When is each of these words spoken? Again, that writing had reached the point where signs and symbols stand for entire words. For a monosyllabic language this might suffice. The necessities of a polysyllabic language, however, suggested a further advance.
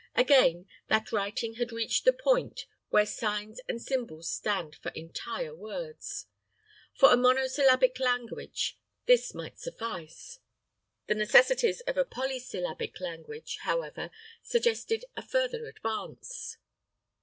Again, 0.15 0.67
that 0.87 1.11
writing 1.11 1.57
had 1.57 1.71
reached 1.71 2.05
the 2.05 2.11
point 2.11 2.65
where 2.89 3.05
signs 3.05 3.61
and 3.69 3.79
symbols 3.79 4.27
stand 4.31 4.75
for 4.77 4.89
entire 4.93 5.53
words. 5.53 6.25
For 6.95 7.13
a 7.13 7.15
monosyllabic 7.15 7.99
language 7.99 8.79
this 9.05 9.35
might 9.35 9.59
suffice. 9.59 10.39
The 11.05 11.13
necessities 11.13 11.81
of 11.81 11.97
a 11.97 12.03
polysyllabic 12.03 12.99
language, 12.99 13.57
however, 13.61 14.09
suggested 14.41 15.05
a 15.15 15.21
further 15.21 15.67
advance. 15.67 16.57